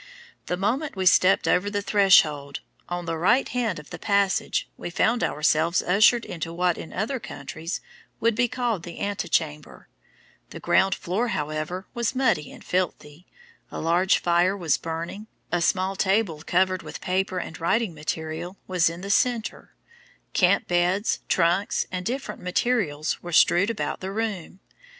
[0.47, 4.89] The moment we stepped over the threshold, on the right hand of the passage we
[4.89, 7.81] found ourselves ushered into what in other countries
[8.19, 9.89] would be called the antechamber;
[10.49, 13.27] the ground floor, however, was muddy and filthy,
[13.69, 18.89] a large fire was burning, a small table covered with paper and writing materials, was
[18.89, 19.75] in the centre,
[20.33, 24.61] camp beds, trunks, and different materials, were strewed about the room.